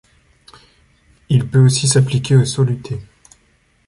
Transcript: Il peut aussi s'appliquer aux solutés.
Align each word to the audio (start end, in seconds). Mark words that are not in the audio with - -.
Il 1.29 1.47
peut 1.47 1.63
aussi 1.63 1.87
s'appliquer 1.87 2.35
aux 2.35 2.43
solutés. 2.45 2.99